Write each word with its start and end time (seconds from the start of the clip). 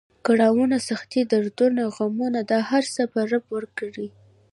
کړاونه، 0.25 0.75
سختۍ، 0.87 1.21
دردونه، 1.31 1.81
غمونه 1.95 2.39
دا 2.51 2.59
هر 2.69 2.83
څه 2.93 3.01
به 3.11 3.19
رب 3.31 3.45
ورک 3.53 3.71
کړي. 3.79 4.07